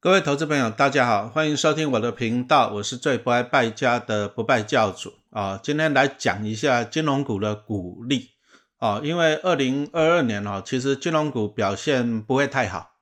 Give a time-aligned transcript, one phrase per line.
[0.00, 5.58] 各位投资朋友，大家好，欢迎收听我的频道，我是最不爱败家的不败教主啊。
[5.60, 8.30] 今天来讲一下金融股的股利
[8.76, 12.92] 啊，因为二零二二年哦，其实金融股表现不会太好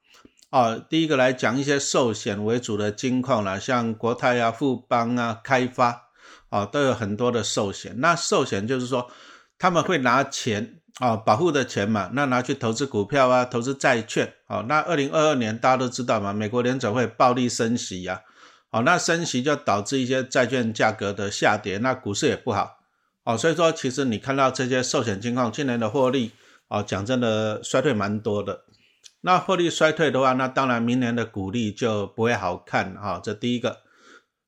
[0.48, 0.74] 啊。
[0.88, 6.08] 第一个来讲一些寿险为主的金矿啦，像国泰啊、富邦啊、开发
[6.48, 8.00] 啊，都有很多的寿险。
[8.00, 9.10] 那寿险就是说
[9.58, 10.80] 他们会拿钱。
[10.98, 14.32] 啊，保护的钱嘛，那拿去投资股票啊，投资债券。
[14.48, 18.22] 好，那二零二二年大家都知道嘛，美国联准会暴力升息呀。
[18.70, 22.78] 好，那升息就导致一些债券价格的下跌，那股市也不好。
[23.24, 26.32] 哦，所以说其实你看到这些寿险金况今年的获利，
[26.68, 28.62] 哦，讲真的衰退蛮多的。
[29.20, 33.20] 那获利衰退的话，那当然明年的股利就不会好看哈。
[33.22, 33.82] 这第一个。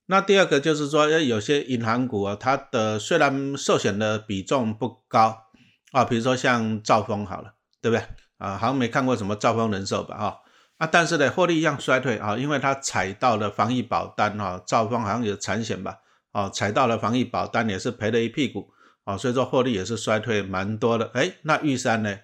[0.07, 5.48] 那第二个就是说，有些银行股啊，它的虽然寿险的比重不高。
[5.93, 8.05] 啊，比如说像兆丰好了，对不对？
[8.39, 10.17] 啊，好像没看过什么兆丰人寿吧？
[10.17, 10.37] 哈，
[10.77, 15.97] 啊，但是呢，获利一样衰退啊，因为它踩到了防疫保单哈，兆丰好像有产险吧？
[16.31, 18.71] 啊，踩到了防疫保单也是赔了一屁股
[19.03, 21.11] 啊，所以说获利也是衰退蛮多的。
[21.15, 22.17] 哎，那玉山呢？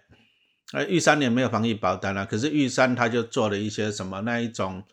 [0.73, 4.85] 哎，玉山也没有防疫保单啊，可是玉山他就做了一些什么那一种，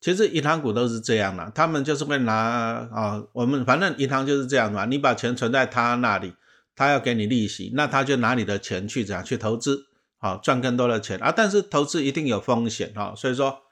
[0.00, 6.32] 其实银行股都是这样的，他们就是会拿啊，我们反正银行就是这样嘛，你把钱存在他那里。
[6.74, 9.86] 他要给你利息，那他就拿你的钱去怎样去投资，
[10.18, 11.32] 好赚更多的钱啊！
[11.34, 13.62] 但是投资一定有风险哈，所以说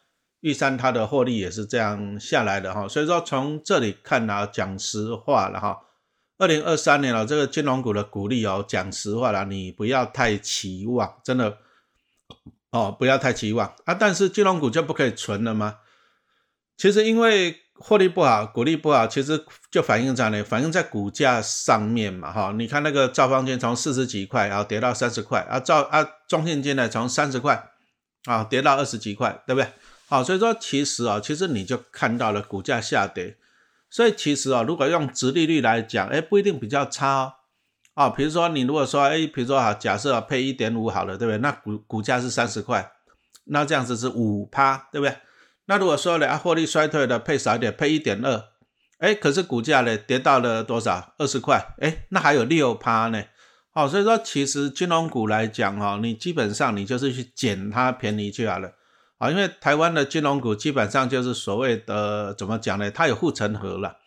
[0.41, 2.87] 玉山它的获利也是这样下来的哈。
[2.87, 5.81] 所以说从这里看啊，讲实话了哈，
[6.39, 11.59] 二零二三年了这个金融股的股利哦，讲实话了，你不要太期望，真的
[12.71, 13.95] 哦，不要太期望啊！
[13.95, 15.79] 但是金融股就不可以存了吗？
[16.77, 17.61] 其实因为。
[17.83, 20.43] 获利不好，股利不好，其实就反映在哪里？
[20.43, 22.53] 反映在股价上面嘛，哈。
[22.57, 27.71] 你看那个兆方金从四十几块，然后跌到三十块，啊，兆啊中信金呢从三十块，
[28.27, 29.69] 啊跌到二十几块，对不对？
[30.09, 33.39] 好，所以说其实啊，其实你就看到了股价下跌，
[33.89, 37.33] 所以其实啊，如果用直利率来讲，哎，不一定比较差哦。
[37.95, 41.39] 啊，比如说你如果说，哎，比如说啊，假设啊配一点五好了，对不对？
[41.39, 42.93] 那股股价是三十块，
[43.45, 45.17] 那这样子是五趴，对不对？
[45.71, 48.45] 那如果说呢，啊，获利衰退的配少一点，配一点二，
[48.99, 51.15] 哎，可是股价呢跌到了多少？
[51.17, 53.23] 二十块，哎，那还有六趴呢。
[53.73, 58.73] 好，所以说其实金融股来讲哈，你基本上你就是去捡它便宜就好了。
[59.19, 62.91] 啊，因为台湾的金融股基本上就是所谓的怎么讲呢？
[62.91, 63.99] 它有护城河了。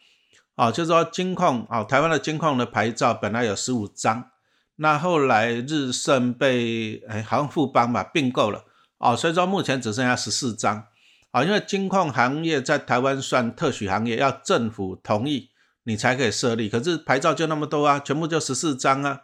[0.56, 4.32] 啊，就是说金矿啊，台湾的金矿的牌照本来有十五张，
[4.76, 8.66] 那后来日盛被哎好像富邦吧并购了。
[8.98, 10.88] 哦，所以说目前只剩下十四张。
[11.34, 15.50] 啊，因为金矿行业在台湾算特许行业，要政府同意
[15.84, 16.70] 你才可以设立。
[16.70, 19.22] 可是牌照就那么多啊，全部就十四张啊。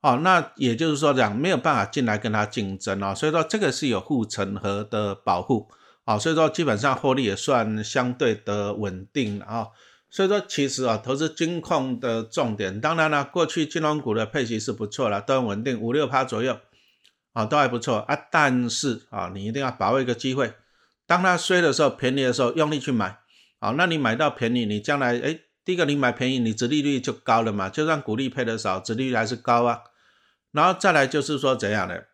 [0.00, 3.12] 哦，那也就是说讲没有办法进来跟他竞争哦。
[3.12, 5.68] 所以说这个是有护城河的保护
[6.04, 6.16] 啊。
[6.16, 9.66] 所以说基本上获利也算相对的稳定啊。
[10.08, 16.56] 所以说其实啊，投资金矿的重点，当然了，过去金融股的配息是不错了，都很稳定，五六趴左右
[17.32, 18.16] 啊，都还不错啊。
[18.30, 20.54] 但是啊，你一定要把握一个机会。
[21.06, 23.18] 当它衰的时候，便宜的时候，用力去买，
[23.60, 29.82] 好，那你买到便宜，你将来，哎，第一个你买便宜，你殖利率就高了嘛，就算股利配的少，殖利率还是高啊。
[30.52, 32.06] 然后再来就是说怎样的，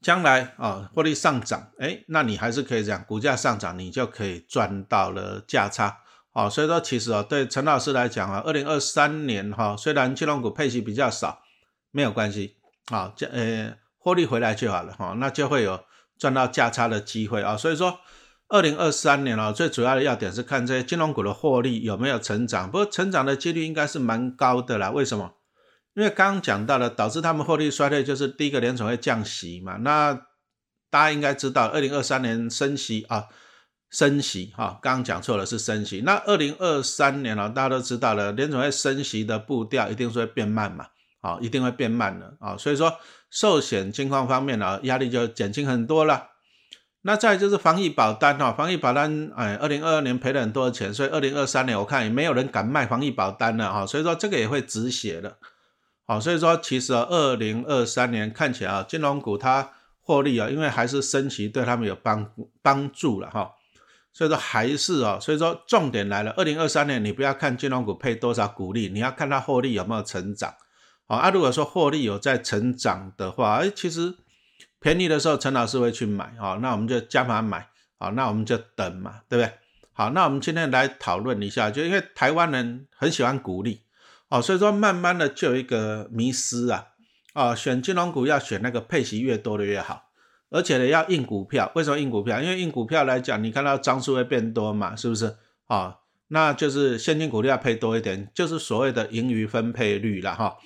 [0.00, 6.00] 将来啊，获利上涨，哎，那你还是可以这样，股价上涨，你就可以赚到了价差，
[6.32, 11.42] 好，所以说其实啊，对陈老师来讲啊，二零二三年哈，虽然金融股配息比较少，
[11.90, 12.56] 没有关系，
[12.86, 15.84] 啊，这呃，获利回来就好了哈，那就会有。
[16.18, 18.00] 赚到价差的机会啊，所以说
[18.48, 24.90] 二零二三年啊，最主要的要点是看这些金融股的获利有没有成长，不过成长的几率应该是蛮高的啦。
[24.90, 25.34] 为什么？
[25.94, 29.76] 因为刚刚讲到了，导致他们获利衰退就是第一个联储会降息嘛。
[29.78, 30.14] 那
[30.90, 33.26] 大家应该知道，二零二三年升息啊，
[33.90, 36.02] 升息哈，刚刚讲错了是升息。
[36.04, 40.86] 那二零二三年啊，大家都知道了，联储会升息的步调一定是会变慢嘛。
[41.20, 42.96] 啊，一定会变慢的啊，所以说
[43.30, 46.28] 寿险金况方面呢，压力就减轻很多了。
[47.02, 55.38] 那再就是防疫保单哈，防疫保单哎，二零二二年赔了很多钱，所以二零二三年我看也没有人敢卖防疫保单了哈，所以说这个也会止血的。
[56.06, 59.70] 好，所以说其实二零二三年看起来啊，金融股它
[60.00, 62.30] 获利啊，因为还是升息对他们有帮
[62.62, 63.52] 帮助了哈，
[64.12, 70.52] 所以说还是啊，所以说重点来了，二零二三年你不要看金融股配多少股利，你要看它获利有没有成长。
[71.08, 74.14] 好啊，如果说获利有在成长的话，哎，其实
[74.78, 77.66] 便宜的时候陈老师会去买，好，那我们就加码买，
[77.98, 79.52] 好，那我们就等嘛，对不对？
[79.94, 83.80] 好，那我们今天来讨论一下，就因为台湾人很喜欢股利，
[84.28, 86.88] 哦，所以说慢慢的就有一个迷失啊，
[87.32, 90.10] 啊，选金融股要选那个配息越多的越好，
[90.50, 91.72] 而且呢要印股票。
[91.74, 92.40] 为什么印股票？
[92.42, 95.36] 因为印股票来讲，你看到张数会变多嘛，是不是？
[95.68, 95.96] 啊，
[96.28, 100.58] 那就是现金股利要配多一点，就是所谓的盈余分配率了哈。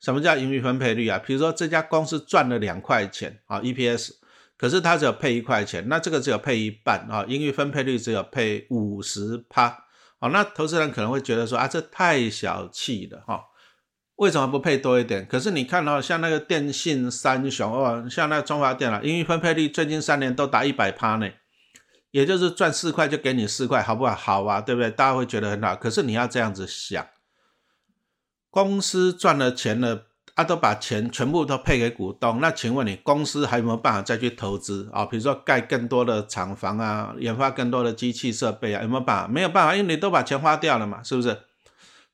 [0.00, 1.18] 什么叫盈余分配率啊？
[1.18, 4.10] 比如说这家公司赚了两块钱啊，EPS，
[4.56, 9.84] 可是它只有配一块钱，那这个只有配一半啊，盈余分配率只有配五十趴。
[10.20, 13.40] 好，那投资人可能会觉得说啊，这太小气了哈，
[14.16, 15.24] 为什么不配多一点？
[15.26, 21.28] 可是你看到像那个电信三雄哦，像那个中华电脑，盈余分配率最近三年都达一百趴呢，
[22.10, 24.14] 也就是赚四块就给你四块，好不好？
[24.14, 24.90] 好啊，对不对？
[24.90, 25.76] 大家会觉得很好。
[25.76, 27.06] 可是你要这样子想，
[28.64, 30.06] 公司赚了钱了。
[30.34, 35.04] 他都把钱全部都配给股东，那请问你公司还有没有办法再去投资啊？
[35.04, 39.26] 比如说盖更多的厂房啊，研发更多的机器设备啊，有没有办法？
[39.26, 41.36] 没有办法，因为你都把钱花掉了嘛，是不是？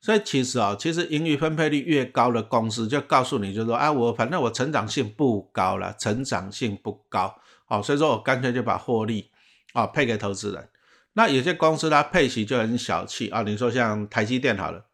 [0.01, 7.35] 所以其实啊，其实盈余分配率越高的公司，就告诉你就说，啊，我反正我成长性不高了，成长性不高，
[7.67, 9.29] 好，所以说我干脆就把获利
[9.73, 10.67] 啊配给投资人。
[11.13, 14.85] 那有些公司它配息就很小气啊，你说像台积电好了。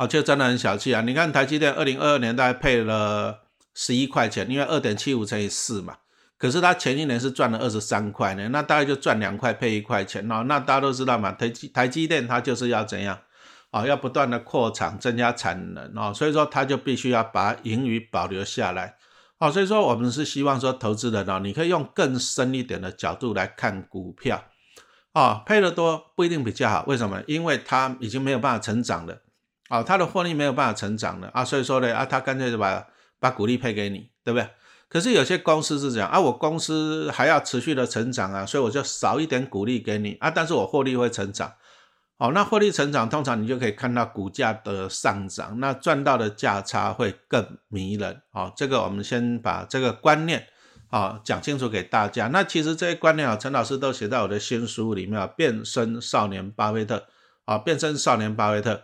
[0.00, 1.02] 哦，就真的很小气啊！
[1.02, 3.40] 你看台积电二零二二年大概配了
[3.74, 5.98] 十一块钱，因为二点七五乘以四嘛。
[6.38, 10.42] 可是它前一年是赚了二十三块呢，那大概就赚两块配一块钱哦。
[10.48, 13.18] 那大家都知道嘛，台积台积电它就是要怎样
[13.72, 13.84] 啊？
[13.84, 18.94] 要不断的扩产，增加产能哦，所以说它就必须要把盈余保留下来
[19.36, 19.52] 哦。
[19.52, 24.42] 所以说我们是希望说投资人哦，你可以用更深一点的角度来看股票
[25.12, 27.22] 啊，配的多不一定比较好，为什么？
[27.26, 29.18] 因为它已经没有办法成长了。
[29.70, 32.86] 哦，他的获利没有办法成长了啊，所以说呢，啊，他干脆就把
[33.20, 34.46] 把股利配给你，对不对？
[34.88, 41.52] 可是有些公司是这样啊，我公司还要持续的成长啊，所以我就少一点股利给你啊，但是我获利会成长。
[42.18, 48.20] 好，那获利成长，通常你就可以看到股价的上涨，那赚到的价差会更迷人。
[48.32, 50.48] 好，这个我们先把这个观念
[50.88, 52.26] 啊讲清楚给大家。
[52.26, 56.96] 那其实这些观念啊，陈老师都写在我的新书里面啊，《变身少年巴菲特》
[57.44, 58.74] 啊，《变身少年巴菲特》。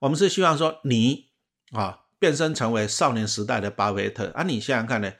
[0.00, 1.26] 我们是希望说你
[1.72, 4.42] 啊变身成为少年时代的巴菲特啊！
[4.42, 5.12] 你想想看呢，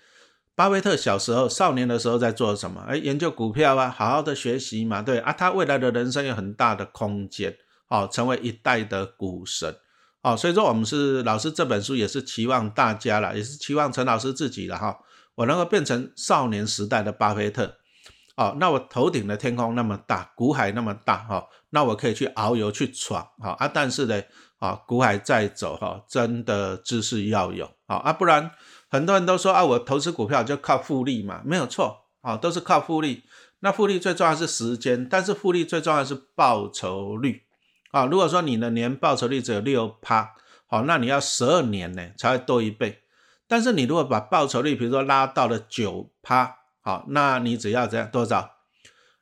[0.55, 2.82] 巴菲特小时候少年的时候在做什么？
[2.88, 7.56] 哎，研究股票啊，好好的学习嘛，对啊，他未来的人生有很大的空间
[7.88, 9.76] 哦，成为一代的股神
[10.23, 10.37] 哦。
[10.37, 14.99] 所以说，我们是老师这本书也是期望大家了，也是期望陈老师自己了哈，
[15.34, 17.76] 我能够变成少年时代的巴菲特
[18.36, 18.56] 哦。
[18.60, 23.68] 那我头顶的天空那么大，股海那么大哈，那我可以去遨游去闯哈啊！
[23.68, 24.22] 但是呢。
[24.58, 28.50] 啊，股海在走哈，真的知识要有啊啊，不然
[28.88, 33.24] 很多人都说啊，我投资股票就靠复利嘛，没有错啊，都是靠复利。
[33.60, 37.42] 那复利最重要是时间，但是复利最重要是报酬率
[37.90, 38.06] 啊。
[38.06, 40.30] 如果说你的年报酬率只有六趴，
[40.66, 43.02] 好，那你要十二年呢才会多一倍。
[43.46, 46.56] 但是你如果把报酬率，比如说拉到了九趴，
[46.86, 48.48] 好，那你只要这样多少？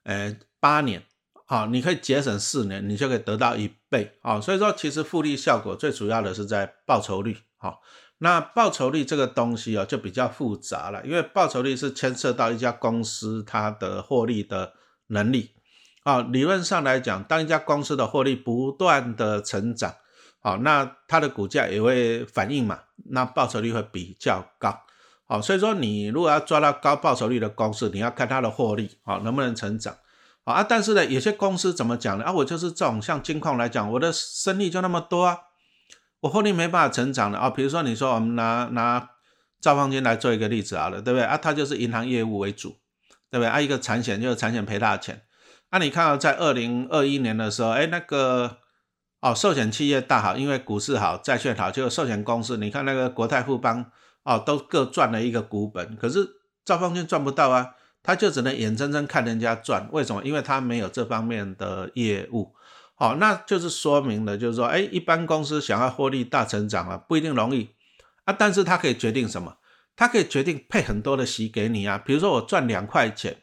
[0.03, 1.03] 呃，八年。
[1.47, 4.39] 好，你可以节省四年，你就可以得到一倍啊。
[4.39, 7.39] 所以说，其实复利效果最主要的是在报酬率。
[7.57, 7.81] 好，
[8.19, 14.75] 那报酬率这个东西啊，就比较复杂了，因为报酬率是牵涉到一家公司它的获利的
[15.07, 15.53] 能力
[16.03, 16.21] 啊。
[16.21, 19.95] 理论上来讲，当一家公司的获利不断的成长，
[20.39, 24.83] 好，那它的股价也会反应嘛，那报酬率会比较高。
[25.27, 29.97] 好，所以说你如果要抓到高报酬率的公司，你要看它的获利好能不能成长。
[30.45, 32.25] 啊，但是呢，有些公司怎么讲呢？
[32.25, 35.39] 啊，我就是这种像金矿来讲，我的生意就那么多啊，
[36.21, 37.49] 我获利没办法成长的啊。
[37.49, 39.09] 比如说你说我们拿拿
[39.59, 41.39] 赵方金来做一个例子好了，对不对啊？
[41.39, 42.77] 他就是银行业务为主，
[43.31, 43.59] 对不对啊？
[43.59, 45.23] 一个产险就是产险赔大钱。
[45.71, 48.59] 那你看到在二零二一年的时候，哎，那个
[49.23, 53.91] 哦，寿险企业大好，因为股市好，债券好，就寿险公司，你看那个国泰富邦
[54.25, 56.29] 哦，都各赚了一个股本，可是
[56.65, 57.77] 赵方军赚不到啊。
[58.07, 60.23] 他就只能眼睁睁看人家赚，为什么？
[60.23, 62.55] 因为他没有这方面的业务，
[62.97, 67.71] 好，那就是说明了，就是说，哎，一般公司想要获利大成长啊，不一定容易
[68.25, 69.57] 啊，但是他可以决定什么？
[69.97, 73.39] 他可以决定配很多的息给你啊，比如说我赚两块钱，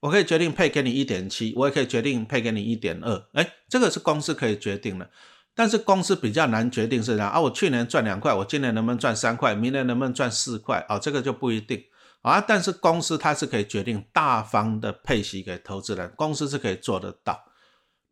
[0.00, 5.08] 我可以决定配给你一点七，我也可以决定配给你一点二，哎，这个是公司可以决定的，
[5.54, 9.54] 但是公司比较难决定是这样啊，我去年赚两块，我今年能不能赚三块？
[9.54, 10.84] 明年能不能赚四块？
[10.88, 11.82] 啊，这个就不一定。
[12.22, 17.44] 啊，但是公司它是可以决定大方的配息给投资人，公司是可以做得到。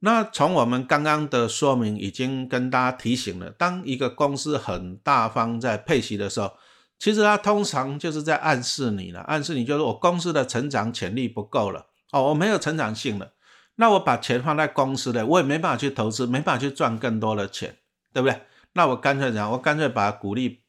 [0.01, 6.53] 那从我们刚刚的说明已经跟大家提醒了，当一个公司很大方在配息的时候，
[6.99, 13.33] 其实它通常就是在暗示你了，暗示你就是我公司的成长潜力不够了，哦，我没有成长性了，
[13.77, 17.79] 那我把钱放在公司的，我也没办法去投资，没办法去赚更多的钱，
[18.13, 18.43] 对不对？
[18.73, 19.51] 那我干脆怎样？
[19.51, 20.63] 我干脆把股利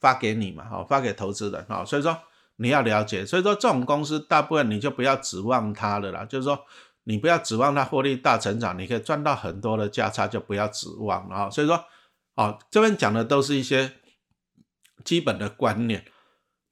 [0.00, 2.18] 发给你嘛，好，发给投资人，好，所以说。
[2.58, 3.26] 你要了解。
[3.26, 6.58] 所以说这种公司大部分你就不要指望它了啦，就是说
[7.04, 11.50] 你不要指望它获利大成长，你可以赚到很多的价差，就不要指望了啊。
[11.50, 11.84] 所以说，
[12.34, 13.92] 哦，这边讲的都是一些
[15.04, 16.06] 基本的观念，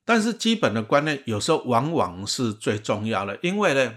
[0.06, 3.96] 但是基本的观念有时候往往是最重要的，因为呢。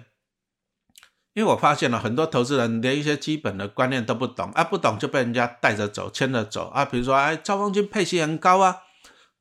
[1.38, 6.84] 因为我发现了很多投资人连一些基本的观念都不懂啊，不懂就被人家带着走、牵着走啊。
[6.84, 8.78] 比如说，哎，兆丰金配息很高啊，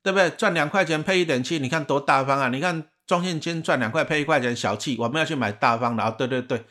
[0.02, 0.28] 对不对？
[0.28, 2.48] 赚两块钱配一点七，你看多大方啊！
[2.48, 4.98] 你看中信金赚两块配一块钱，小气。
[4.98, 6.66] 我们要去买大方的啊，对对对，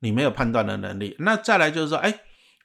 [0.00, 1.16] 你没有判断的能力。
[1.20, 2.12] 那再来就是说，哎，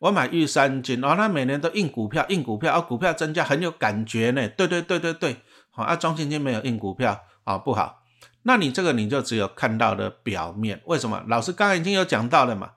[0.01, 4.49] 我买玉山金哦，他每年都印股票，印股票啊，股票增加很有感觉呢。
[4.49, 5.37] 对对对对对，
[5.69, 8.00] 好啊，中信金没有印股票啊，不好。
[8.43, 11.23] 那你这个你就只有看到的表面，为什么？
[11.27, 12.71] 老师刚才已经有讲到了嘛，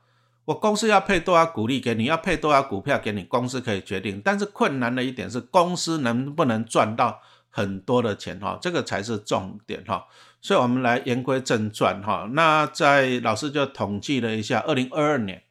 [0.45, 4.21] 我公司要配多少股利给你，要配多少股票给你，公司可以决定。
[4.23, 7.19] 但是困难的一点是，公司能不能赚到
[7.49, 10.05] 很多的钱哈，这个才是重点哈。
[10.43, 12.29] 所以我们来言归正传哈。
[12.33, 15.43] 那在老师就统计了一下，二零二二年，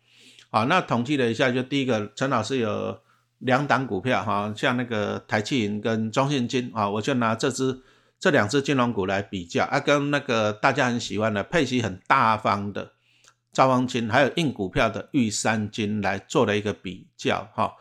[0.51, 2.99] 啊，那统计了一下，就第一个陈老师有
[3.39, 7.81] 两档股票哈，像那个台气银跟中信金啊，我就拿这支。
[8.23, 12.93] 这两只金融股来比较啊，跟那个大家很喜欢的配息很大方的
[13.51, 17.73] 兆丰金，还有硬股票的玉山金来做了一个比较哈。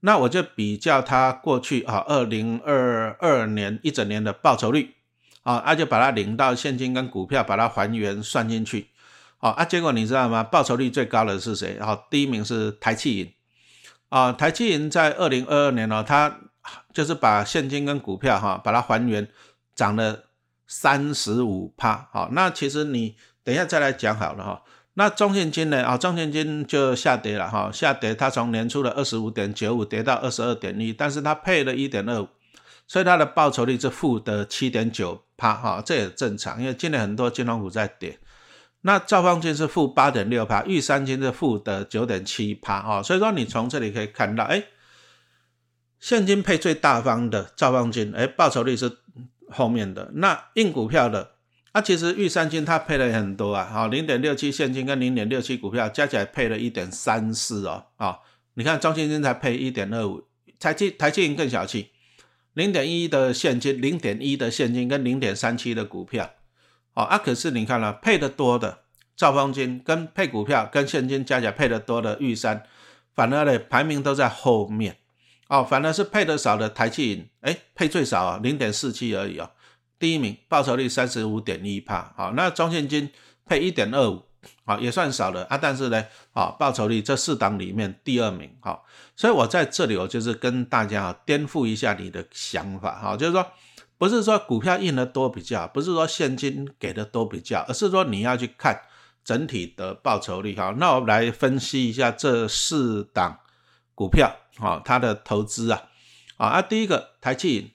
[0.00, 4.96] 那我就比较它过去啊，二零二二年一整年的报酬率
[5.44, 8.88] 啊，那就把它领到现金跟股票，把它还原算进去。
[9.38, 10.44] 好啊，结果你知道吗？
[10.44, 11.80] 报酬率最高的是谁？
[11.80, 13.32] 好，第一名是台气银
[14.10, 16.40] 啊，台气银在二零二二年呢，它
[16.92, 19.26] 就是把现金跟股票哈，把它还原。
[19.76, 20.24] 涨了
[20.66, 23.14] 三十五帕，好，那其实你
[23.44, 24.62] 等一下再来讲好了哈。
[24.94, 25.84] 那中信金呢？
[25.84, 32.28] 啊，中信金就下跌了哈，下跌，它从年初的二十五点九五跌到二十二点一，但是它配了一点二五，
[32.88, 38.18] 所以它的报酬率是负的七点九帕，哈，这也正常，因为今年很多金融股在跌。
[38.80, 44.64] 那兆方金是负八点六帕，玉山金是负的九点七帕，哈，所以说你从这里可以看到，哎，
[46.00, 49.00] 现金配最大方的兆方金，哎，报酬率是。
[49.48, 51.32] 后面的那硬股票的，
[51.72, 58.18] 啊，其实玉山金它配了很多啊，好，零点六七现金跟零点六七股票加起来配了一点三四哦，啊，
[58.54, 60.24] 你看中信金才配一点二五，
[60.58, 61.90] 台积台积银更小气，
[62.54, 66.30] 零点一的现金，零点一的现金跟零点三七的股票，
[66.94, 68.80] 哦，啊，可是你看了配的多的
[69.14, 72.62] 兆丰金跟配股票跟现金加起来配的多的玉山，
[73.14, 74.96] 反而呢排名都在后面。
[75.48, 79.48] 哦，反而是配的少的台气银，哎，配最少啊，零点四七而已哦。
[79.98, 83.10] 第一名报酬率三十五点一帕，好，那中现金
[83.44, 84.22] 配一点二五，
[84.64, 85.56] 好，也算少了啊。
[85.56, 88.84] 但是呢，啊，报酬率这四档里面第二名，好，
[89.14, 93.46] 所以我在这里我就是跟大家啊颠覆一下你的想法，哈，就是说
[93.96, 98.80] 不是说股票印的多比较，不是说现金给的多比较，而是说你要去看
[99.24, 100.74] 整体的报酬率，哈。
[100.76, 103.38] 那我们来分析一下这四档。
[103.94, 105.82] 股票啊，它的投资啊，
[106.36, 107.70] 啊啊，第一个台积银，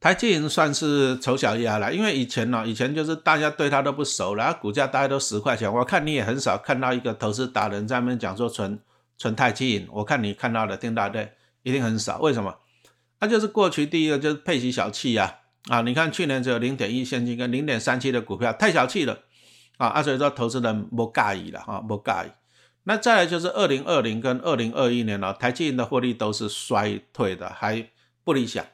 [0.00, 8.80] 台积银算是丑小鸭了，因为以前呢，以前就是大家对它都不熟了，股价大概都十块钱，我看你也很少看到一个投资达人在那边讲说存
[9.16, 11.30] 存台积银，我看你看到的听到的
[11.62, 12.58] 一定很少，为什么？
[13.20, 15.38] 那就是过去第一个就是配息小气呀，
[15.68, 19.20] 啊，你看去年只有零点一现金跟零点三七的股票，太小气了，
[19.78, 22.30] 啊啊，所以说投资人不介意了，哈，不介意。
[22.88, 27.88] 那再来就是二零二零跟二零二一年了，台积银的获利都是衰退的，还
[28.22, 28.64] 不理想。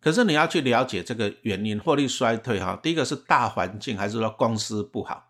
[0.00, 5.28] 可是你要去了解这个原因，获利衰退哈，第一个是大环境，还是说公司不好？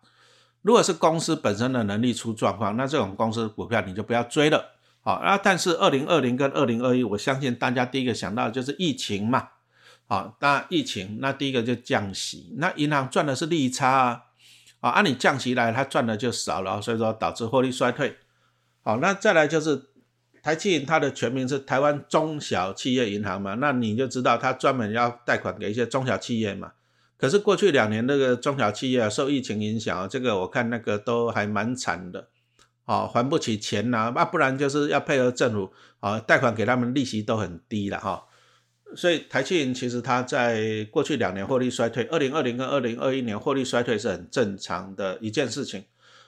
[0.61, 4.75] 如果是公司本身的能力出状况，那这种公司股票你就不要追了。
[5.01, 9.49] 好啊，但是二零二零跟二零二一，我相信大家第一个想到就是疫情嘛。
[10.07, 14.21] 好，那疫情，那第一个就降息，那银行赚的是利差啊。
[14.81, 18.17] 啊，按你降息来，它赚的就少了，所以说导致获利衰退。
[18.83, 19.89] 好，那再来就是
[20.43, 26.73] 台积银，它的全名是台湾中小企业银行嘛，那你就知道它专门要贷款给一些中小企业嘛。
[27.15, 32.29] 可是过去两年那个中小企业受疫情影响啊，这个我看那个都还蛮惨的，
[32.85, 38.25] 啊，还不起钱呐，那不然就是要配合政府啊，贷款给他们利息都很低了哈。
[38.95, 45.85] 所以台积银其实它在过去两年获利衰退，二零二零跟二零二一年获利衰退是很正常的一件事情。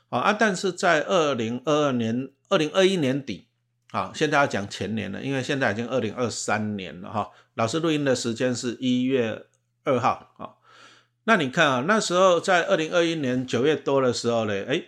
[0.10, 3.48] 啊，但是在二零二二年、二零二一年底，
[3.92, 7.30] 啊，现在要讲前年了，因为现在已经二零二三年了哈。
[7.56, 9.48] 老师录音的时间是一月
[9.84, 10.62] 二号啊。
[11.24, 14.84] 那你看啊，那时候在二零二一年九月多的时候呢，哎，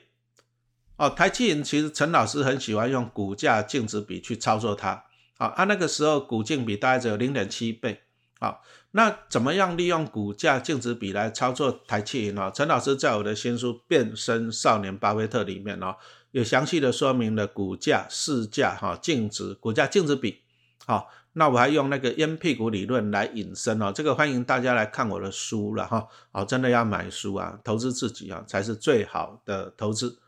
[0.97, 5.05] 哦，台积银其实陈老师很喜欢用股价净值比去操作它。
[5.37, 8.01] 啊，它那个时候股净比大概只有零点七倍。
[8.39, 8.61] 好，
[8.91, 12.51] 那怎么样利用股价净值比来操作台气银啊？
[12.51, 15.95] 陈老师在我的新书《变身少年巴菲特》里面哦，
[16.31, 20.41] 有详细的说明了股价、市价、哈净值、股价净值比。
[20.85, 26.05] 好，那我还用那个烟屁股理论来引申哦，这个欢迎大家来看我的书了哈。
[26.31, 30.19] 哦，真的要买书啊，投资自己啊，才是最好的投资。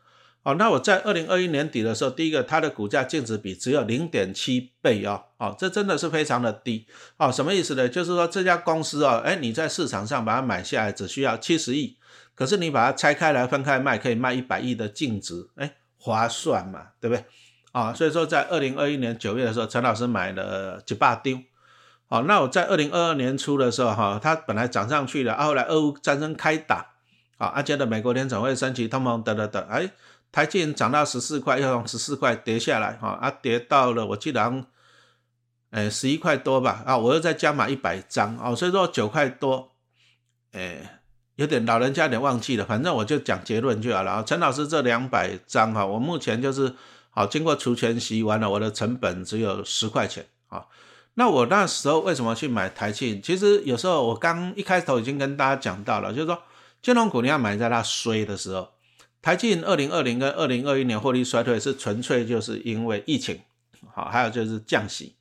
[0.48, 6.86] 哦，那我在二零二一年底的时候，第一个它的股价净值比只有零点七倍哦，哦，这真的是非常的低
[7.18, 7.30] 哦。
[7.30, 7.86] 什么意思呢？
[7.86, 11.98] 就是说这家公司哦，哎，你在市场上把它买下来只需要七十亿，
[12.34, 17.22] 可是你把它拆开来分开卖，可以卖一百亿的净值，哎，划算嘛，对不对？
[17.72, 21.38] 啊，所以说在二零二一年九月的时候，陈老师买了几把丢。
[22.06, 26.92] 好，那我在二零二二年初的时候，哈，它本来涨上去了，后来俄乌战争开打，
[27.36, 29.90] 啊，阿接的美国联总会升级通膨，等等等，哎。
[30.30, 34.64] 台积电涨到十四块，又从十四块跌下来，哈，啊，跌到了我记得，
[35.70, 39.72] 哎，十一块多吧，啊，我又再加码一百张，哦，所以说九块多，
[40.52, 41.00] 哎，
[41.36, 44.22] 有点老人家有点忘记了，反正我就讲结论就好了。
[44.22, 46.74] 陈老师这两百张哈，我目前就是
[47.10, 50.66] 好经过除权息完了，我的成本只有十块钱，啊，
[51.14, 56.42] 那我那时候为什么去买台积其实有时候我刚一开头已经跟大家讲到了，就是说
[56.82, 58.68] 金融股你要买在它衰的时候。
[59.20, 63.40] 台积电二零二零跟二零二一年获利衰退是纯粹就是因为疫情，
[63.92, 65.16] 好，还有就是降息。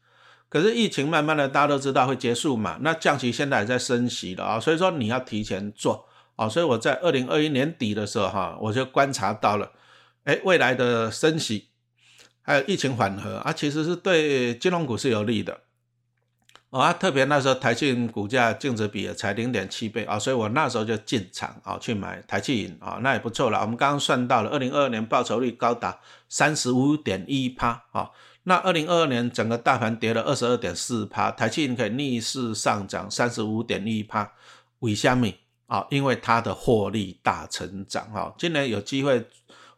[0.50, 6.48] 可是疫情慢慢的大家都知道会结束嘛，那降息现在也在升息了啊，所以说你要提前做啊。
[6.48, 9.72] 所以我在二零二一年底的时候哈，我就观察到了，
[10.24, 11.68] 哎，未来的升息
[12.42, 15.60] 还有疫情缓和啊，其实是对金融股是有利的。
[16.70, 23.62] 啊，特别那时候台积电股价净值比也才零点七倍啊，所以我那时候就进场啊去买台积银啊，那也不错了。
[23.62, 25.98] 我们刚刚算到了二零二二年报酬率高达
[26.28, 28.12] 三十五点一趴啊，
[28.44, 34.34] 那二零二二年整个大盘跌了二十二点四趴，台积银可以逆势上涨三十五点一趴，
[34.80, 35.36] 为虾米
[35.68, 35.88] 啊？
[35.90, 39.26] 因为它的获利大成长啊，今年有机会。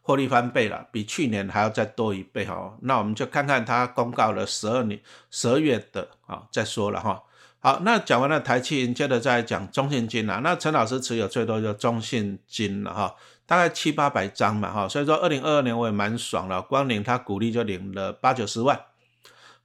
[0.02, 2.76] 获利翻倍了，比去年还要再多一倍哈。
[2.82, 7.22] 那我们就看看它公告了十二年十二月的啊，再说了哈。
[7.62, 10.40] 好，那讲完了台气，接着再讲中信金了。
[10.42, 14.88] 那陈老师持有最多就中信金了哈，大概七八百张嘛哈。
[14.88, 18.80] 所以说二零二二年我也蛮爽了，光领他股利就领了八九十万。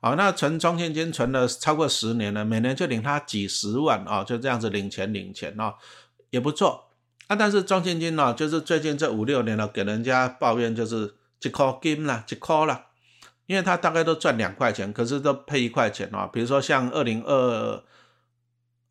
[0.01, 5.75] 好，那存中信金存了超过十年了，每年就领他几十万啊，就这样子领钱领钱啊，
[6.31, 6.85] 也不错。
[7.27, 12.85] 啊，但是中信金呢，就是最近这五六年了，给人家抱怨就是一块金啦，一块啦，
[13.47, 16.29] 因为他大概都赚两块钱，可是都配一块钱啊。
[16.31, 17.83] 比如说像二零二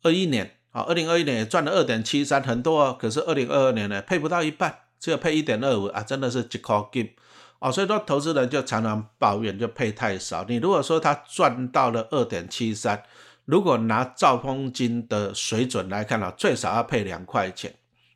[0.03, 2.97] 二一年啊，二零二一年也赚了二点七三，很多哦。
[2.99, 7.13] 可是二零二二年呢，配不到一半，只有配一点二五啊，真的是一块金
[7.59, 7.71] 哦。
[7.71, 10.43] 所以说投资人就常常抱怨，就配太少。
[10.49, 13.01] 你如果说他赚到了二点七三，
[13.45, 17.73] 如果拿兆丰金的水准来看呢，最少要配两块钱。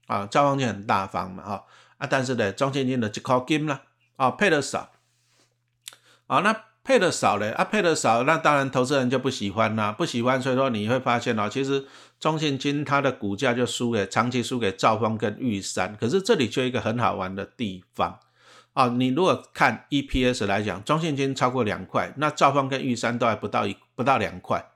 [0.09, 1.65] 啊，赵方金很大方嘛，哈
[1.99, 3.81] 啊，但是呢，中信金的就靠金呢，
[4.15, 4.89] 啊，配的少，
[6.25, 11.85] 啊，那配的少嘞，啊，配的少，那当然投资人就不喜欢啦，不喜欢，所以说你会发现哦，其实
[12.19, 18.19] 中信金它的股价就输给长期输给兆方跟玉山，可是这里就一个很好玩的地方，
[18.73, 24.71] 啊，你如果看 EPS 来讲，中信金超过两块，那兆方跟玉山都还不到一不到两块。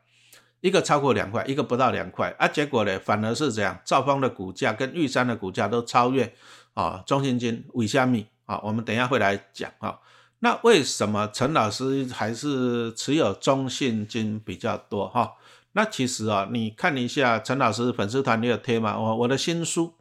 [0.63, 6.33] 一个超过两块，一个不到两块啊，结果呢，反而是这样，兆丰的股价跟玉山的股价都超越
[6.73, 9.99] 啊，中信金、伟虾米啊，我们等一下会来讲啊。
[10.39, 15.33] 那为什么陈老师还是持有中信金比较多哈？
[15.73, 19.93] 那其实啊，你看一下陈老师粉丝团你有贴吗，我我的新书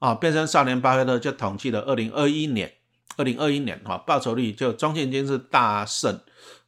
[0.00, 2.72] 啊，变成少年巴菲特就统计了二零二一年，
[3.16, 6.20] 二零二一年哈，报酬率就中信金是大胜。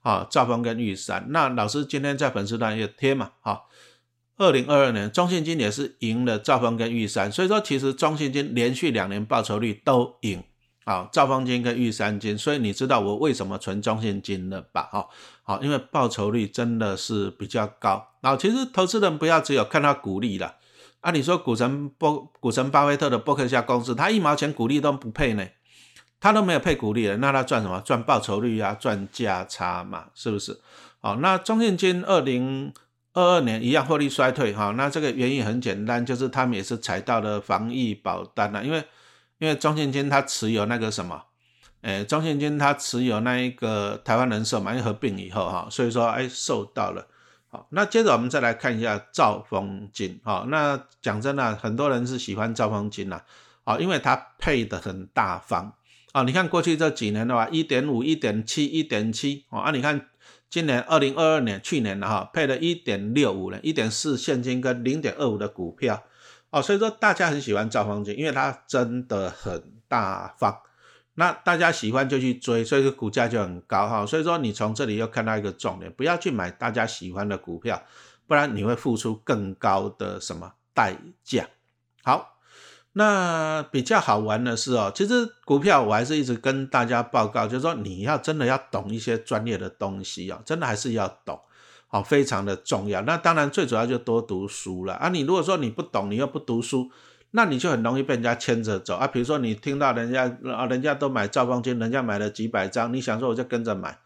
[0.02, 3.62] 啊，兆丰跟玉山，那老师今天在粉丝团也贴嘛，哈，
[4.36, 10.42] 二零二二年中信金也是赢了兆丰跟玉山，所以说其实中信金连续两年报酬率都赢，
[10.84, 14.88] 啊，兆丰金跟玉山金，所以你知道我为什么存中信金了吧？
[14.90, 15.08] 哈，
[15.44, 20.56] 好，因为报酬率真的是比较高，然后其实投资人不要只有看他股利了，
[21.00, 25.46] 啊，你说股神波股神巴菲特的伯克夏公司，他一毛钱股利都不配呢？
[26.22, 27.80] 他都没有配股利了，那他赚什么？
[27.80, 30.60] 赚报酬率啊，赚价差嘛，是不是？
[31.00, 32.72] 好，那中信金二零
[33.12, 38.84] 二二年一样获利衰退，哈，那这个原因很简单，就是他们也是踩到了防疫保单了，因为
[39.38, 41.24] 因为中信金它持有那个什么，
[41.80, 47.04] 诶，中信金它持有那一个台湾人寿嘛，因为合并以后哈，所以说哎受到了。
[47.50, 53.20] 好，那接着我们再来看一下兆丰金，好，那讲真的，很多人是喜欢兆丰金呐，
[53.64, 55.74] 啊，因为它配的很大方。
[56.12, 60.08] 啊，你看过去这几年的话，一点五、一点七、一点七，哦，啊，你看
[60.48, 66.04] 今年二零二二年去年的哈配了一点六五了，一点四现金跟零点二五的股票
[66.50, 70.60] 哦，所以说大家很喜欢兆丰金，因为它真的很大方。
[71.14, 74.06] 那大家喜欢就去追，所以说股价就很高哈。
[74.06, 77.82] 所以说你从这里又看到一个重点，不要去买大家喜欢的股票，
[78.26, 81.46] 不然你会付出更高的什么代价。
[82.02, 82.31] 好，
[82.94, 91.40] 那比较好玩的是哦，其实股票我还是一直跟大家报告，就是说你要真的要懂一些专业的东西啊，真的还是要懂，
[91.88, 93.00] 好，非常的重要。
[93.02, 95.08] 那当然最主要就多读书了啊。
[95.08, 96.90] 你如果说你不懂，你又不读书。
[97.34, 99.06] 那你就很容易被人家牵着走啊！
[99.06, 100.24] 比如说你听到人家
[100.54, 103.96] 啊，人家都买兆丰金，人家买了几百张，你想说我就跟着买，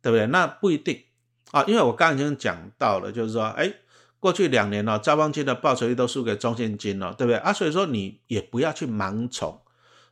[0.00, 0.28] 对不对？
[0.28, 1.02] 那不一定
[1.50, 3.68] 啊，因为我刚刚已经讲到了，就是说，哎，
[4.20, 7.52] 过去两年呢，兆丰金的报酬率都输给中信金了，对不对啊？
[7.52, 9.60] 所以说你也不要去盲从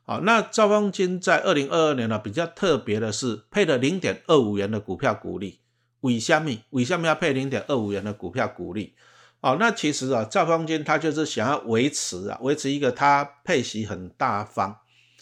[0.04, 0.20] 啊。
[0.22, 5.60] 那兆丰金在二零二二年呢，比较特别的是配了零点二五元的股票股利，
[6.02, 6.52] 为什么？
[6.70, 8.94] 为什么要配零点二五元的股票股利？
[9.40, 14.78] 哦，那其实啊，赵方金他就是想要维持啊，维持一个他配息很大方，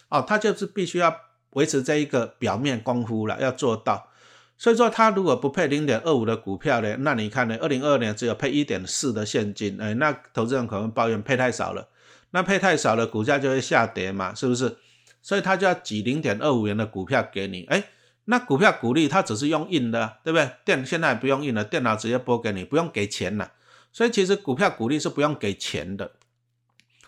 [0.09, 1.14] 哦，他就是必须要
[1.51, 4.09] 维持这一个表面功夫了，要做到。
[4.57, 11.88] 所以说，他如果不配零点二五的股票呢，那你看呢，二零二二年只有配一点四的现金，哎，那投资人可能抱怨配太少了，
[12.31, 14.77] 那配太少了，股价就会下跌嘛，是不是？
[15.21, 17.85] 所以他就要挤零点二五元的股票给你，哎，
[18.27, 20.51] 那股票股利他只是用印的，对不对？
[20.64, 23.53] 电现在不用印了，电脑直接拨给你，不用给钱了。
[23.93, 26.12] 所以其实股票股利是不用给钱的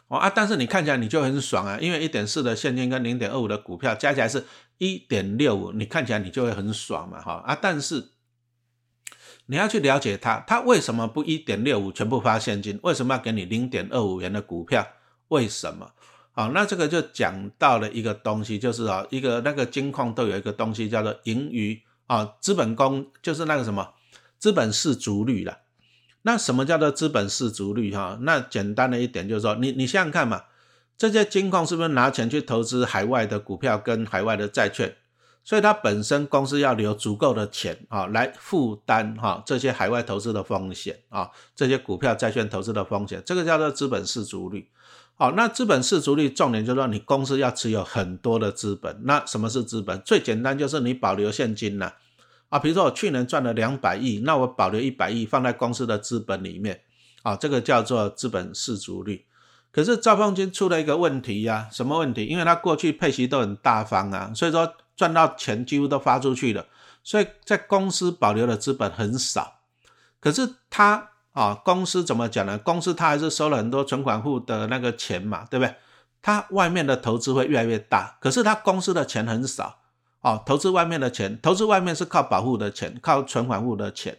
[0.09, 4.45] 哦啊，但是你看起来你就很爽啊，因为一点四的现金跟零点二五的股票加起来是
[4.79, 8.11] 一点六五，你看起来你就会很爽嘛哈啊，但是
[9.47, 12.79] 你要去了解它，它为什么不一点六五全部发现金？
[12.83, 14.87] 为什么要给你零点二五元的股票？
[15.29, 15.93] 为什么？
[16.33, 23.95] 好，那这个就讲到了一个东西，就是啊，一个那个金矿都有一个东西叫做盈余啊，资本公就是那个什么
[24.39, 25.61] 资本市足率了。
[26.23, 27.95] 那什么叫做资本市足率？
[27.95, 30.43] 哈，那简单的一点就是说，你你想想看嘛，
[30.99, 34.97] 这些金矿是不是拿钱去投资海外的股票跟海外的债券？
[35.45, 44.69] 所以它本身公司要留足够的钱啊，来负担哈这些海外投资的风险啊，这些股票债券投资的风险，这个叫做资本市足率。
[45.15, 49.01] 好，那资本市足率重点就是说，你公司要持有很多的资本。
[49.05, 50.01] 那什么是资本？
[50.03, 51.93] 最简单就是你保留现金呢。
[52.49, 56.81] 啊，比如说我去年赚了两百亿，那我保留一百亿放在公司的资本里面，
[57.23, 59.25] 啊，这个叫做资本市足率。
[59.77, 62.25] 可是赵凤金出了一个问题呀，什么问题？
[62.25, 66.65] 因为他过去配息都很大方啊，所以说赚到钱几乎都发出去了，
[67.05, 69.59] 所以在公司保留的资本很少。
[70.19, 72.57] 可是他啊，公司怎么讲呢？
[72.57, 75.75] 公司他还是收了很多存款户的那个钱嘛，对不对？
[76.23, 79.81] 他外面的投资会越来越大，可是他公司的钱很少。
[80.23, 84.19] 哦，投资外面的钱，投资外面是靠保护的钱，靠存款户的钱，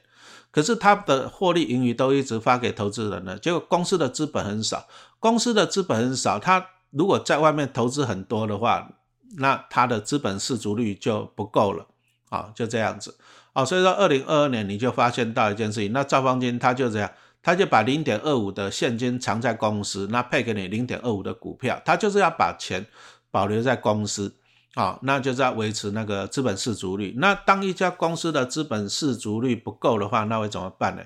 [0.51, 4.85] 可是他的获利盈余都一直发给投资人了，结果公司的资本很少，
[5.19, 8.89] 公司的资本很少，他如果在外面投资很多的话，
[9.37, 11.87] 那他的资本市足率就不够了，
[12.29, 13.17] 啊，就这样子，
[13.53, 22.85] 啊，所以说二零二二年你就发现到一件事情，那赵方金他就这样，他就把零点二五的现金藏在公司，那配给你零点二五的股票，他就是要把钱
[23.31, 24.35] 保留在公司。
[24.75, 27.15] 啊，那就是要维持那个资本市足率。
[27.17, 31.01] 那当一家公司的资本市足率不够的话，那会怎么办呢？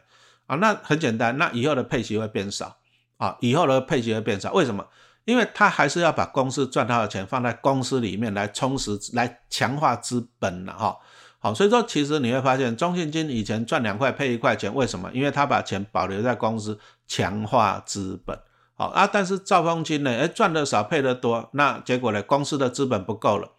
[0.46, 2.76] 啊，那很简单，那以后的配息会变少。
[3.22, 4.84] 啊，以后的配息会变少，为什么？
[5.26, 10.98] 因为他还是要把公司赚到的钱放在公司里面来充实、来强化资本了哈。
[11.38, 15.12] 好，所以说其实你会发现，中信金以前赚两块配一块钱，为什么？
[15.14, 18.36] 因为他把钱保留在公司，强化资本。
[18.74, 20.10] 好啊，但是兆丰金呢？
[20.10, 22.24] 哎，赚的少，配的多，那结果呢？
[22.24, 23.52] 公司的资本不够了。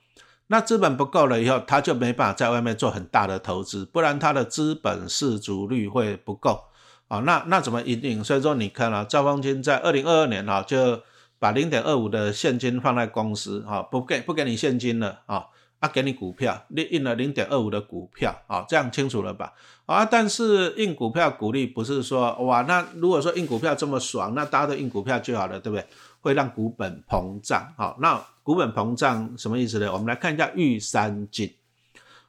[0.49, 6.65] 那资本不够了以后，他就没办法在外面做很大的投资，不然他的资本市足率会不够
[7.13, 7.21] 啊。
[7.21, 8.25] 那那怎么一定？
[8.25, 11.03] 所以说你看啊，赵方金在二零二二年啊，就
[11.39, 15.47] 把零点二五的现金放在公司啊，不给不给你现金了啊，
[15.81, 19.53] 啊给你股票，印印了零点二五的股票啊，这样清楚了吧？
[19.87, 25.87] 啊，但是印股票鼓励不是说哇，那如果说印股票这么爽，那大家都印股票就好了，对不对？
[26.21, 29.93] 会让股本膨胀，好，那股本膨胀什么意思呢？
[29.93, 31.53] 我们来看一下玉山金，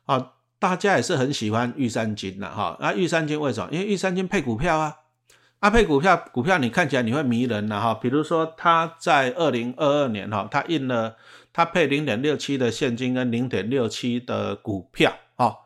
[0.03, 2.77] 好，大家也是很喜欢玉山金的哈。
[2.79, 3.69] 那玉山金为什么？
[3.69, 4.95] 因为玉山金配股票啊，
[5.59, 7.93] 啊配股票，股票你看起来你会迷人呐哈。
[7.95, 11.17] 比如说它在二零二二年哈，它印了
[11.51, 15.57] 它配零点六七的现金跟零点六七的股票哦。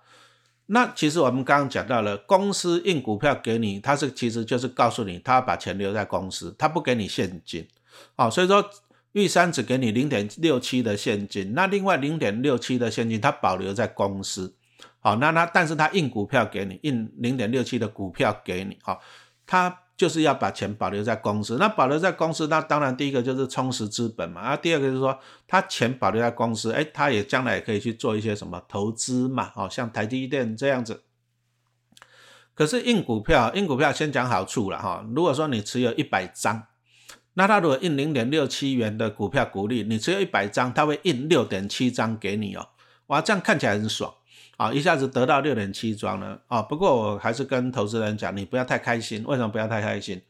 [0.66, 7.68] 那其实我们刚刚讲到了，公司印股票给你，它是其实就是告诉你，它把钱留在公司，它不给你现金。
[8.16, 8.68] 哦，所以说
[9.12, 14.56] 玉山只给你零点六七的现金，那另外零点六七的现金它保留在公司，
[15.08, 19.00] 好，那他但是他印股票给你，印零点六七的股票给你，好，
[19.46, 21.56] 他就是要把钱保留在公司。
[21.58, 25.18] 那保留在公司，那当然第一个就是充实资本嘛，啊，第二个就是说
[25.48, 31.04] 他钱保留在公司，哎，他也将来也可以去做一些什么投资嘛，哦，像台积电这样子。
[32.54, 35.06] 可是印股票，印股票先讲好处了哈。
[35.16, 36.64] 如果说你持有一百张，
[37.36, 42.68] 那他如果印零点六七元的股票股利，你持有一百张，他会印六点七张给你哦。
[43.06, 44.14] 哇，这样看起来很爽
[44.58, 46.62] 啊，一下子得到六点七张了啊。
[46.62, 49.24] 不过我还是跟投资人讲，你不要太开心。
[49.26, 50.22] 为什么不要太开心？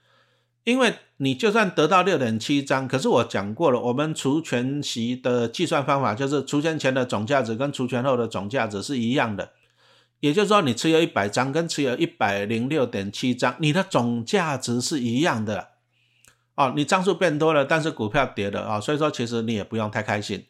[0.66, 9.52] 因为你就算得到六点七张，可是我讲过了，我们除权息的计算方法就是除权前的总价值跟除权后的总价值是一样的。
[10.20, 15.70] 也就是说，你持有一百张跟持有一百零六点七张，你的总价值是一样的
[16.56, 16.74] 哦。
[16.76, 20.44] 你张数变多了，但是股票跌了啊，所以说其实你也不用太开心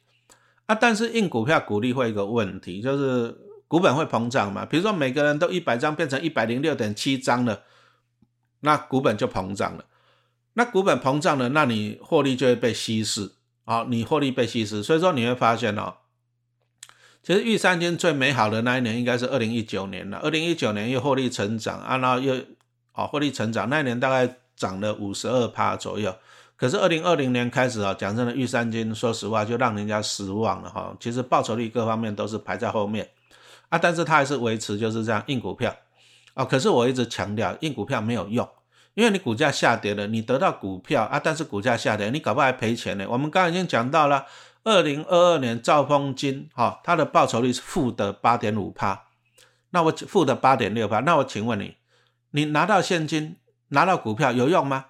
[0.66, 0.74] 啊。
[0.74, 4.66] 但是印股票股利会一个问题，就是股本会膨胀嘛。
[4.66, 7.64] 比如说每个人都一百张变成一百零六点七张了，
[8.62, 9.86] 那股本就膨胀了。
[10.54, 13.34] 那股本膨胀了，那你获利就会被稀释
[13.66, 15.96] 啊，你获利被稀释，所以说你会发现哦。
[17.22, 20.18] 其实玉山金最美好的那一年应该是二零一九年了。
[20.20, 22.34] 二零一九年又获利成长啊，然后又
[22.94, 26.16] 哦获利成长，那一年大概涨了五十二趴左右。
[26.56, 30.96] 可是二零二零年开始啊，讲真的，玉山金说实话就让人家失望了哈。
[31.00, 33.08] 其实报酬率各方面都是排在后面
[33.70, 35.76] 啊，但是它还是维持就是这样硬股票
[36.34, 36.46] 啊。
[36.46, 38.48] 可是我一直强调，硬股票没有用，
[38.94, 43.06] 因为你股价下跌了，你得到股票啊，但是股价下跌，你搞不好还赔钱呢。
[43.10, 44.26] 我们刚刚已经讲到了。
[44.64, 49.06] 二零二二年兆丰金哈，它的报酬率是负的八点五帕，
[49.70, 51.78] 那我负的八点六帕，那我请问你，
[52.32, 53.38] 你拿到现金
[53.70, 54.88] 拿到股票有用吗？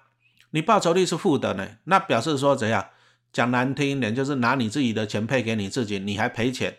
[0.50, 2.86] 你报酬率是负的呢，那表示说怎样？
[3.32, 6.78] 讲难听一点，就是拿你自己的钱配给你自己，你还赔钱。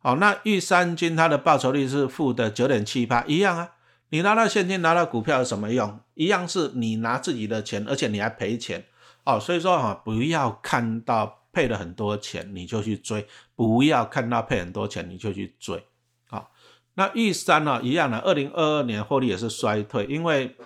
[0.00, 3.70] 好，那玉山金它的报酬率是负的九点七八，一样啊。
[4.10, 6.00] 你拿到现金拿到股票有什么用？
[6.14, 8.84] 一样是你拿自己的钱，而且你还赔钱。
[9.24, 11.38] 哦，所以说哈，不要看到。
[11.52, 15.84] 配了很多钱你就去追，不要看到配很多钱你就去追，
[16.28, 16.52] 好，
[16.94, 20.56] 那玉山呢一样的，二零二二年获利也是衰退，因为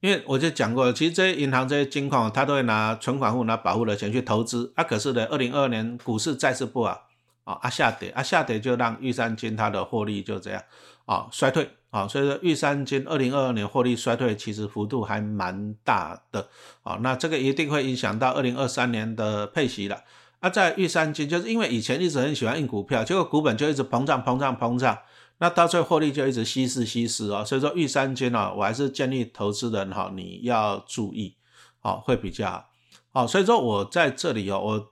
[0.00, 7.06] 因为我就讲过，其实这些银行这些金矿，它都会拿存款户拿保护的钱去投资，啊，可是呢，二零二二年股市再次不好，
[7.44, 10.62] 啊，啊下跌，啊下跌就让玉山金它的获利就这样，
[11.06, 11.70] 啊衰退。
[11.92, 16.48] 啊，所以说玉山金二零二二年获利衰退，其实幅度还蛮大的。
[16.82, 20.02] 啊，那这个一定会影响到二零二三年的配息了。
[20.40, 24.96] 啊，在玉山金，就是因为以前一直很喜欢印股票，结果股本就一直膨胀、膨胀、膨胀，
[25.36, 27.44] 那到最后获利就一直稀释、稀释哦。
[27.44, 31.36] 所以说玉山金呢，我还是建议投资人哈，你要注意，
[31.80, 32.70] 好，会比较好。
[33.12, 34.88] 好，所以说我在这里哦，我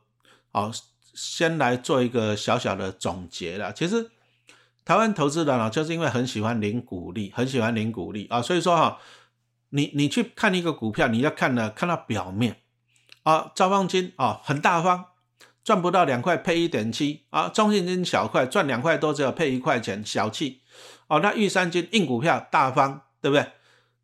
[0.53, 0.71] 好
[1.15, 3.73] 先来做一个小小的总结了。
[3.73, 4.11] 其实。
[4.83, 8.99] 台湾投资人啊，就是因为很喜欢领股利，很喜欢领股利啊，所以说哈，
[9.69, 12.57] 你你去看一个股票，你要看呢，看到表面
[13.23, 15.05] 啊，兆丰金啊很大方，
[15.63, 20.63] 赚不到两块配一点七啊，中信金小块赚两块多只有配一块钱，小气
[21.07, 21.21] 哦。
[21.21, 23.47] 那玉山金硬股票大方，对不对？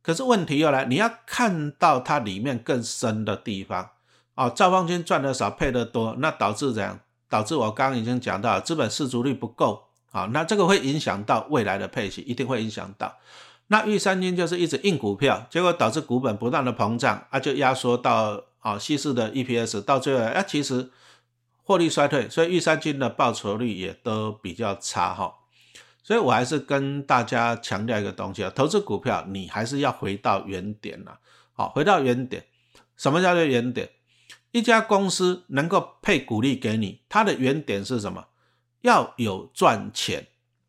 [0.03, 3.91] 可是问题又来，你要看到它里面更深的地方
[4.37, 7.01] 啊，兆方金赚的少配的多，那导致怎样？
[7.29, 9.89] 导致我刚刚已经讲到，资本市足率不够。
[10.13, 13.17] 好，那这个会影响到未来的配息，一定会影响到。
[13.67, 20.89] 那玉三金就是一直印股票，结果导致股本不断的膨胀，啊，就压缩到啊稀释的 EPS，到最后啊其实
[21.65, 25.35] 获利衰退，所以玉三金的报酬率也都比较差哈。
[26.05, 31.17] 所以我还是跟大家强调一个东西啊，投资股票你还是要回到原点呐。
[31.53, 32.45] 好，回到原点，
[32.97, 33.91] 什么叫做原点？
[34.57, 38.25] 一家公司能够配股利给你，它的原点是什么？
[38.81, 40.29] 要有赚钱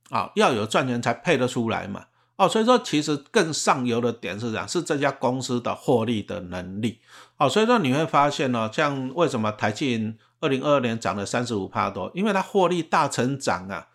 [0.10, 2.08] 啊，要有赚钱才配得出来嘛。
[2.36, 7.00] 哦，所以说其实更上游的点是样，是这家公司的获利的能力。
[7.38, 13.88] 哦，所以说你会发现呢，像为什么台积二零二二年涨了三十五帕多，因为它获利大成长啊。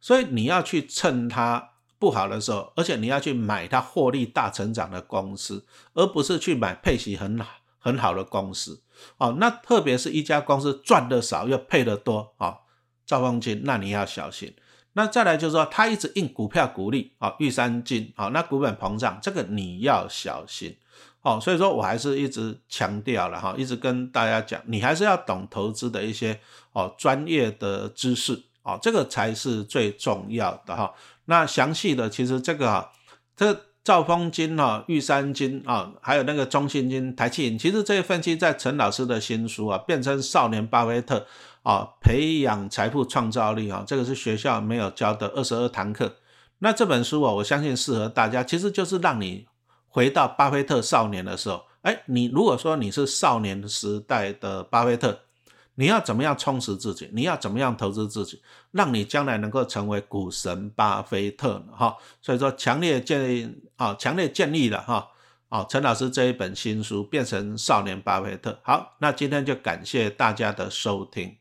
[0.00, 7.48] 所以你要去趁它不好的时候，而且你要去买它获利大成长的公司，而不是去买配息很好
[7.80, 8.80] 很好的公司。
[9.18, 12.58] 哦，那特别是一家公司赚的少又配的多啊。
[13.06, 14.54] 兆丰金，那你要小心。
[14.92, 20.76] 那再来就是说，他一直印股票股利啊，玉山金啊，那股本膨胀，这个你要小心
[21.22, 21.40] 哦。
[21.40, 26.38] 所以说我还是一直强调了哈，一直跟大家讲，你还是要懂投资的一些
[26.72, 30.92] 哦专业的知识哦，这个才是最重要的哈。
[31.24, 32.88] 那详细的其实这个，
[33.36, 41.26] 这兆丰金哈、玉山金啊，还有那个中信金、台气银，其实这些分析在陈老师的新书啊，变成少年巴菲特
[41.62, 46.16] 啊，培养财富创造力啊，这个是学校没有教的二十二堂课。
[46.58, 49.46] 那这本书啊，我相信适合大家，其实就是让你
[49.88, 51.62] 回到巴菲特少年的时候。
[51.82, 55.20] 哎，你如果说你是少年时代的巴菲特。
[55.80, 57.08] 你要怎么样充实自己？
[57.10, 61.72] 你要怎么样投资自己，让你将来能够成为股神巴菲特呢？
[61.74, 65.08] 哈，所以说强烈建议啊，强烈建议了哈，
[65.48, 68.60] 哦，陈老师这一本新书变成少年巴菲特。
[68.62, 71.39] 好，那今天就感谢大家的收听。